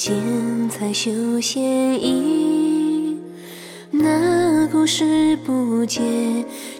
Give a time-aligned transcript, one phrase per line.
[0.00, 3.22] 指尖才绣线影。
[3.90, 6.00] 那故事不解，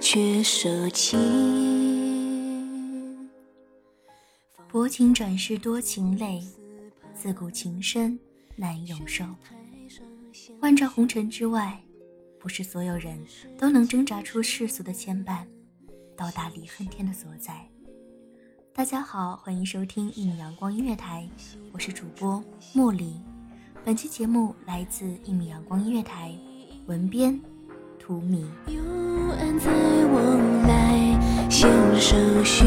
[0.01, 1.19] 却舍弃。
[4.73, 6.43] 薄情转世多情泪，
[7.13, 8.19] 自古情深
[8.57, 9.27] 难永寿。
[10.61, 11.79] 万丈红尘之外，
[12.39, 13.23] 不是所有人
[13.59, 15.45] 都能挣扎出世俗的牵绊，
[16.17, 17.70] 到达离恨天的所在。
[18.73, 21.29] 大家好，欢迎收听一米阳光音乐台，
[21.73, 23.21] 我是主播茉莉。
[23.85, 26.33] 本期节目来自一米阳光音乐台，
[26.87, 27.39] 文编
[27.99, 28.49] 图米。
[28.69, 28.81] 幽
[29.39, 29.71] 暗在
[30.07, 31.69] 往来，先
[32.01, 32.65] 手续，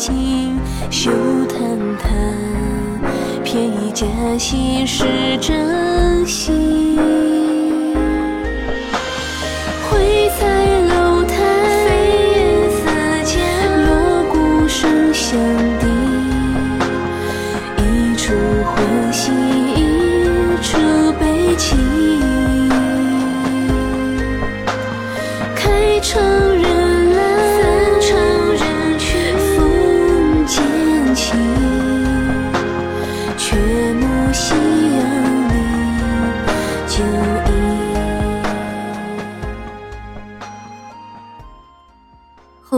[0.00, 0.58] 情，
[0.90, 1.10] 休
[1.46, 1.60] 叹
[1.98, 2.08] 他
[3.44, 4.06] 偏以假
[4.38, 5.04] 戏是
[5.42, 7.39] 真心。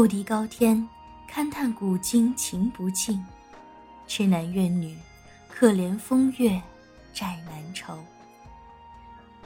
[0.02, 0.84] 不敌高天，
[1.30, 3.24] 勘探古今情不尽；
[4.08, 4.98] 痴男怨女，
[5.48, 6.60] 可怜风月
[7.14, 7.96] 债难酬。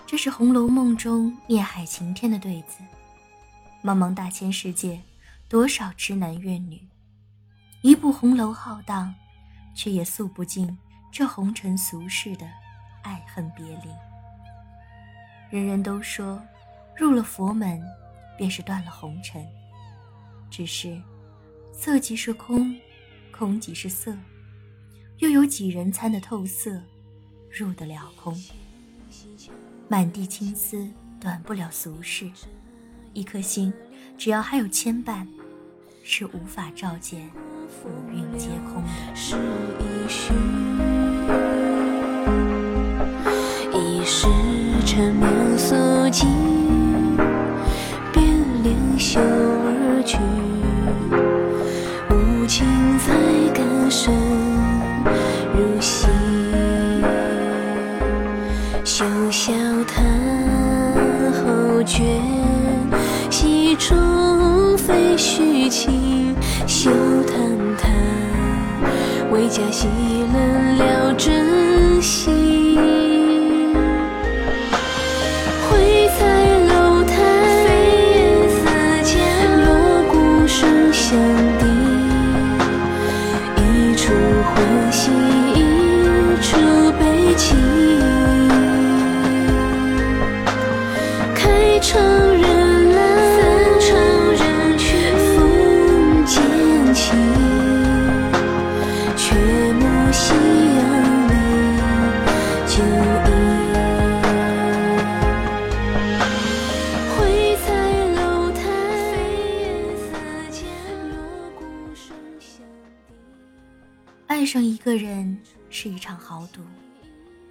[0.07, 2.79] 这是《红楼梦》中孽海情天的对子。
[3.85, 4.99] 茫茫大千世界，
[5.47, 6.81] 多少痴男怨女？
[7.83, 9.15] 一部红楼浩荡，
[9.75, 10.75] 却也诉不尽
[11.13, 12.49] 这红尘俗世的
[13.03, 13.91] 爱恨别离。
[15.51, 16.43] 人人都说，
[16.97, 17.79] 入了佛门，
[18.39, 19.47] 便是断了红尘。
[20.51, 21.01] 只是，
[21.73, 22.75] 色即是空，
[23.31, 24.17] 空即是色，
[25.19, 26.81] 又有几人参得透色，
[27.51, 28.35] 入得了空？
[29.89, 30.89] 满地青丝，
[31.21, 32.31] 短不了俗世。
[33.13, 33.73] 一颗心，
[34.19, 35.27] 只要还有牵绊，
[36.03, 37.31] 是无法照见
[37.69, 39.15] 浮云皆空的。
[39.15, 39.37] 是
[39.79, 40.33] 一世，
[43.73, 44.27] 一时
[44.85, 45.75] 缠绵素
[46.11, 46.29] 净，
[48.13, 49.21] 变脸羞
[50.07, 50.19] 曲
[52.11, 52.47] 无。
[52.47, 52.65] 情
[52.99, 53.13] 在
[53.53, 54.15] 更深
[55.53, 56.09] 入心，
[58.85, 59.53] 休笑
[59.85, 60.05] 叹
[61.33, 62.05] 后觉，
[63.31, 66.37] 戏中非虚情，
[66.69, 66.89] 休
[67.27, 67.37] 叹
[67.77, 67.89] 他
[69.33, 69.89] 为假戏
[70.33, 72.46] 冷了真心，
[114.37, 115.41] 爱上一个人
[115.71, 116.61] 是一场豪赌，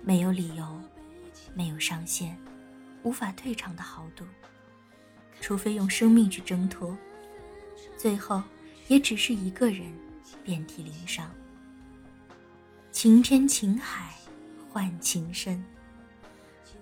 [0.04, 0.80] 没有理由，
[1.56, 2.38] 没有上限，
[3.02, 4.24] 无法退场的豪赌。
[5.42, 6.96] 除非用生命去挣脱，
[7.98, 8.40] 最后
[8.88, 9.92] 也只是一个人
[10.44, 11.28] 遍体鳞伤。
[12.92, 14.14] 情天情海
[14.70, 15.66] 换情深。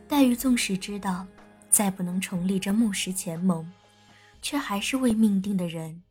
[0.06, 1.26] 黛玉纵使知道
[1.70, 3.72] 再不能重立这木石前盟，
[4.42, 6.04] 却还是为命定的人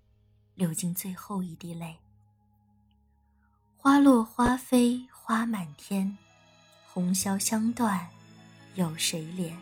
[0.55, 1.99] 流尽最后一滴泪。
[3.83, 6.17] 花落花飞花满天，
[6.87, 8.09] 红消香断，
[8.77, 9.53] 有谁怜？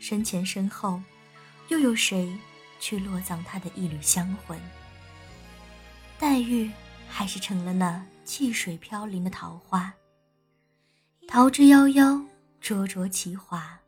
[0.00, 0.98] 身前身后，
[1.68, 2.34] 又有谁
[2.80, 4.58] 去落葬他的一缕香魂？
[6.18, 6.70] 黛玉
[7.06, 9.92] 还是成了那汽水飘零的桃花，
[11.28, 12.24] 桃之夭夭，
[12.62, 13.78] 灼灼其华，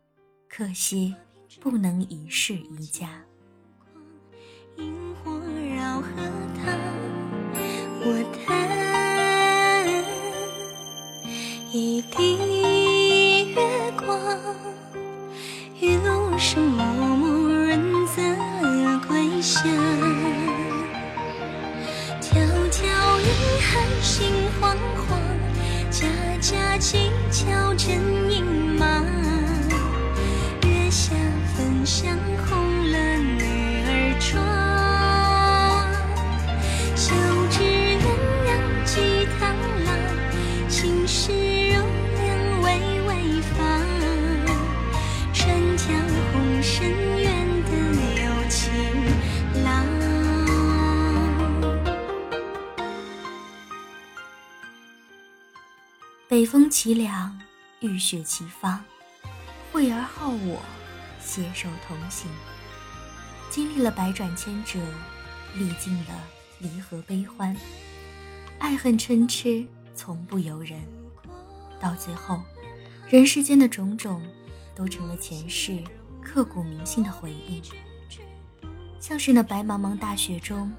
[0.51, 1.15] 可惜
[1.63, 3.09] 不能一世一家。
[4.77, 5.31] 萤火
[56.85, 57.41] 凄凉，
[57.81, 58.85] 浴血齐芳，
[59.73, 60.61] 惠而好我，
[61.19, 62.31] 携手同行。
[63.49, 64.79] 经历了百转千折，
[65.55, 66.11] 历尽了
[66.59, 67.57] 离合悲欢，
[68.59, 70.79] 爱恨嗔痴从不由人。
[71.81, 72.43] 到最后，
[73.09, 74.23] 人世间的种种，
[74.75, 75.83] 都成了前世
[76.23, 77.63] 刻骨铭心的回忆。
[79.01, 80.71] 像是那白茫茫大雪中，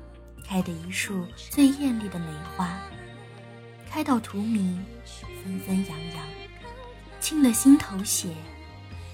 [0.47, 2.79] 开的一束最艳丽的梅花，
[3.89, 4.77] 开到荼蘼，
[5.45, 6.25] 纷纷扬扬，
[7.21, 8.33] 沁了心头血，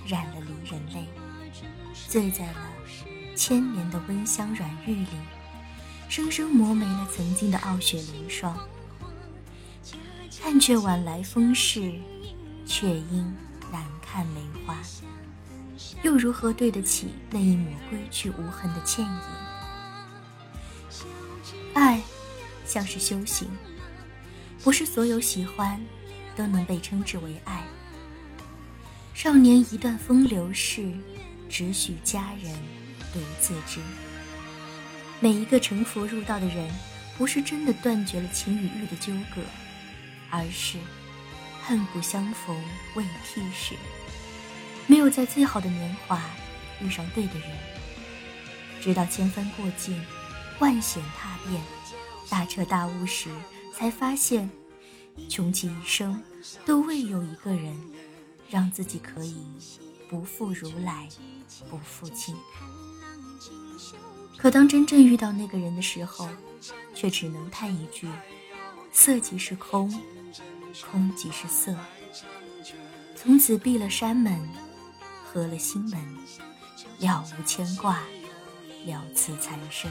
[0.08, 1.06] 染了离人泪，
[2.08, 2.72] 醉在了
[3.36, 5.08] 千年的温香软玉里，
[6.08, 8.58] 生生磨没了曾经的傲雪凌霜。
[10.42, 11.92] 看却晚来风势，
[12.66, 13.36] 却因
[13.70, 14.78] 难看梅花。
[16.02, 19.22] 又如何对得起那一抹归去无痕的倩影？
[21.74, 22.02] 爱，
[22.66, 23.50] 像是修行，
[24.64, 25.80] 不是所有喜欢
[26.36, 27.64] 都能被称之为爱。
[29.14, 30.92] 少年一段风流事，
[31.50, 32.54] 只许佳人
[33.14, 33.80] 独自知。
[35.20, 36.68] 每一个成佛入道的人，
[37.18, 39.42] 不是真的断绝了情与欲的纠葛，
[40.32, 40.78] 而是
[41.62, 42.56] 恨不相逢
[42.96, 43.76] 未剃时。
[44.88, 46.20] 没有在最好的年华
[46.82, 47.50] 遇上对的人，
[48.82, 50.02] 直到千帆过尽，
[50.60, 51.62] 万险踏遍，
[52.30, 53.30] 大彻大悟时，
[53.76, 54.50] 才发现，
[55.30, 56.22] 穷其一生
[56.66, 57.80] 都未有一个人，
[58.50, 59.36] 让自己可以
[60.10, 61.08] 不负如来，
[61.70, 62.36] 不负卿。
[64.38, 66.28] 可当真正遇到那个人的时候，
[66.94, 68.08] 却只能叹一句：
[68.92, 69.90] 色即是空，
[70.90, 71.76] 空即是色。
[73.16, 74.40] 从此闭了山门。
[75.34, 75.98] 合了心门，
[77.00, 78.02] 了无牵挂，
[78.86, 79.90] 了此残生。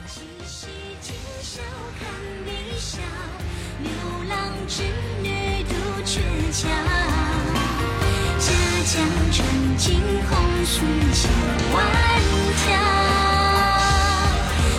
[8.90, 9.38] 家家穿
[9.76, 10.30] 金红
[10.64, 10.74] 酥
[11.14, 11.30] 千
[11.72, 11.78] 万
[12.56, 12.66] 条。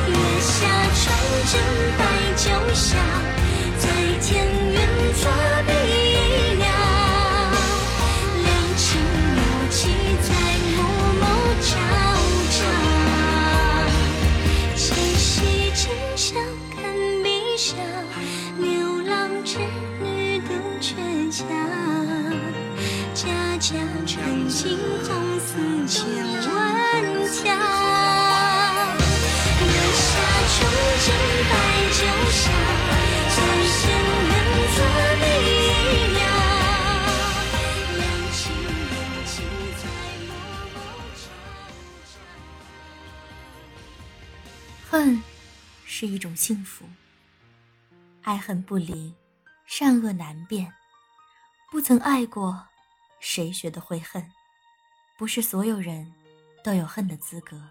[0.06, 0.52] 月下
[1.00, 1.02] 传
[1.48, 1.54] 真
[1.98, 2.00] 白
[2.36, 2.44] 酒
[2.74, 2.90] 香，
[3.80, 3.84] 在
[4.20, 4.28] 天
[4.68, 4.76] 云
[5.16, 5.24] 作
[5.66, 5.72] 比
[6.58, 6.66] 鸟。
[8.44, 8.84] 两情
[9.38, 9.80] 有期
[10.22, 10.30] 在
[10.76, 10.78] 暮
[11.22, 11.24] 暮
[11.62, 11.70] 朝
[12.52, 12.60] 朝，
[14.76, 14.84] 七
[15.16, 15.24] 夕
[15.74, 16.36] 今宵
[16.76, 16.84] 看
[17.24, 17.70] 碧霄，
[23.62, 23.78] 家家
[24.08, 25.54] 穿金红丝
[25.88, 26.58] 千万
[27.30, 27.46] 条。
[29.62, 30.02] 月下
[30.50, 30.58] 纯
[31.06, 31.06] 真
[31.48, 31.54] 白
[31.94, 32.02] 酒
[32.32, 32.42] 香，
[33.30, 33.38] 在
[33.78, 33.80] 天
[34.26, 34.34] 云
[34.74, 34.78] 作
[35.22, 35.24] 比
[36.18, 36.20] 鸟。
[38.00, 38.02] 两
[38.34, 39.32] 情有期
[39.78, 39.84] 在
[40.26, 40.34] 暮
[40.74, 40.74] 暮
[41.16, 41.24] 朝
[42.10, 42.10] 朝。
[44.90, 44.92] 恨
[45.86, 46.84] 是一种幸福，
[48.24, 49.14] 爱恨不离，
[49.68, 50.74] 善恶难辨。
[51.70, 52.66] 不曾爱过，
[53.22, 54.30] 谁学得会恨？
[55.18, 56.12] 不是所有人
[56.64, 57.62] 都有恨的资格。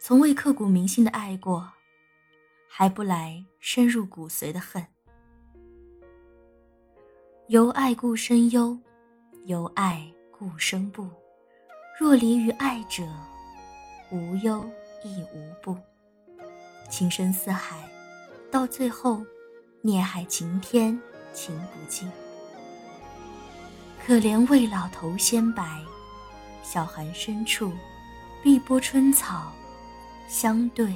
[0.00, 1.72] 从未刻骨铭心的爱过，
[2.68, 4.84] 还不来深入骨髓的恨。
[7.46, 8.78] 由爱故生忧，
[9.46, 11.08] 由爱故生怖。
[11.98, 13.02] 若离于爱者，
[14.10, 14.68] 无忧
[15.02, 15.76] 亦无怖。
[16.90, 17.88] 情深似海，
[18.50, 19.24] 到最后，
[19.82, 21.00] 孽海情天，
[21.32, 22.10] 情不尽。
[24.08, 25.62] 可怜未老头先白，
[26.62, 27.70] 小寒深处，
[28.42, 29.52] 碧波春草，
[30.26, 30.86] 相对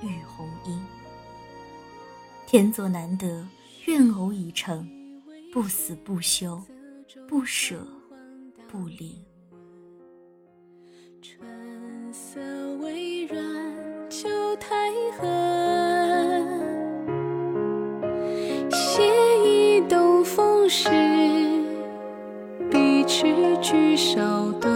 [0.00, 0.80] 玉红英。
[2.46, 3.44] 天作难得，
[3.86, 4.88] 愿偶已成，
[5.52, 6.62] 不死不休，
[7.26, 7.84] 不舍
[8.68, 9.20] 不离。
[11.20, 12.40] 春色
[12.76, 13.44] 微软，
[14.08, 14.28] 秋
[14.60, 14.88] 苔
[15.18, 16.60] 痕，
[18.70, 19.02] 写
[19.44, 20.88] 意东风时，
[24.14, 24.71] 句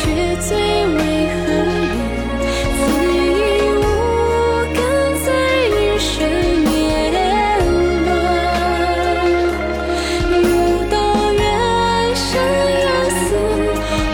[0.00, 0.04] 却
[0.36, 0.54] 最
[0.86, 0.98] 为
[1.34, 1.92] 何人？
[2.78, 3.26] 自以
[3.74, 3.80] 无
[4.72, 4.78] 根，
[5.24, 5.26] 在
[5.70, 6.14] 日深
[6.64, 6.72] 年
[8.04, 8.08] 轮。
[10.30, 10.46] 悟
[10.88, 10.94] 道
[11.32, 11.42] 缘
[12.14, 12.26] 深
[12.78, 13.18] 缘死，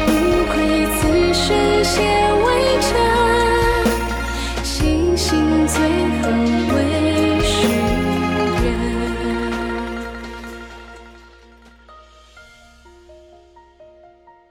[0.08, 0.10] 无
[0.50, 0.52] 愧
[0.96, 0.96] 此
[1.34, 1.44] 生
[1.84, 1.92] 先
[2.44, 2.46] 为
[2.80, 2.88] 尘。
[4.64, 4.72] 星
[5.14, 5.28] 星
[5.66, 5.76] 最
[6.22, 6.24] 恨
[6.74, 6.76] 为
[7.42, 7.52] 世
[8.64, 8.66] 人。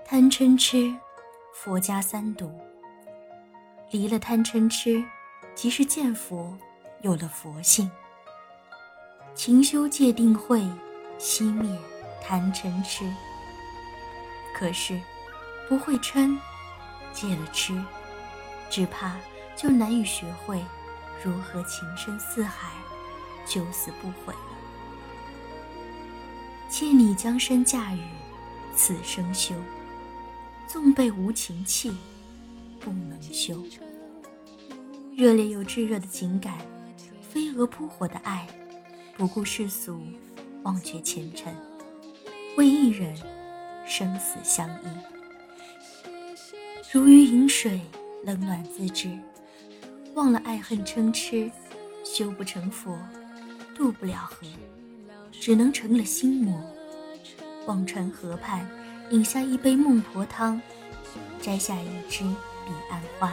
[0.06, 0.94] 贪嗔痴，
[1.64, 2.52] 佛家三毒。
[3.90, 5.02] 离了贪嗔痴，
[5.56, 6.54] 即是见佛，
[7.04, 7.90] 有了佛性。
[9.34, 10.62] 勤修戒定慧，
[11.18, 11.80] 熄灭
[12.22, 13.10] 贪嗔痴。
[14.54, 15.00] 可是，
[15.70, 16.38] 不会嗔，
[17.14, 17.82] 戒了痴，
[18.70, 19.16] 只怕
[19.56, 20.62] 就难以学会
[21.24, 22.74] 如何情深似海，
[23.46, 24.58] 九死不悔了。
[26.70, 28.04] 妾你将身嫁与
[28.76, 29.56] 此生休。
[30.74, 31.94] 纵被无情弃，
[32.80, 33.64] 不能休。
[35.16, 36.58] 热烈又炙热的情感，
[37.22, 38.48] 飞蛾扑火的爱，
[39.16, 40.02] 不顾世俗，
[40.64, 41.56] 忘却前尘，
[42.58, 43.16] 为一人
[43.86, 44.88] 生死相依。
[46.92, 47.80] 如鱼饮水，
[48.24, 49.16] 冷暖自知。
[50.16, 51.52] 忘了爱恨嗔痴，
[52.04, 52.98] 修不成佛，
[53.76, 54.48] 渡不了河，
[55.32, 56.60] 只能成了心魔。
[57.68, 58.68] 忘川河畔。
[59.10, 60.60] 饮下一杯孟婆汤，
[61.42, 63.32] 摘下一枝彼岸花，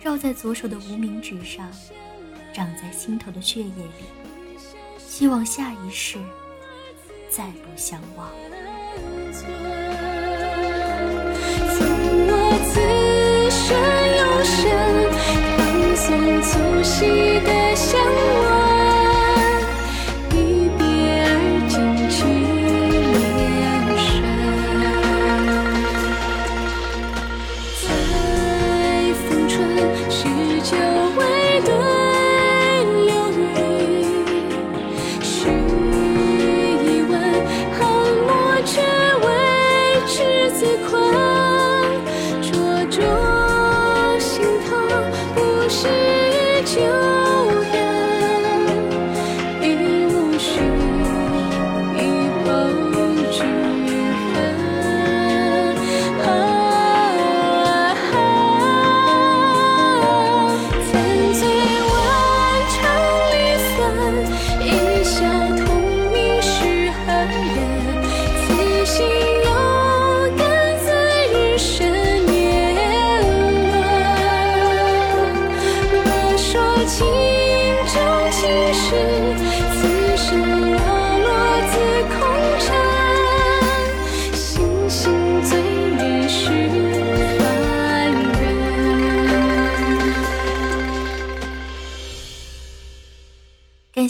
[0.00, 1.70] 绕在左手的无名指上，
[2.52, 4.04] 长在心头的血液里。
[4.98, 6.18] 希望下一世
[7.30, 8.28] 再不相忘。
[11.72, 11.86] 从
[12.28, 12.32] 我
[12.66, 12.80] 此
[13.50, 13.68] 生
[14.18, 14.60] 有生，
[15.56, 15.58] 唐
[15.96, 16.06] 宋
[16.42, 17.76] 促膝的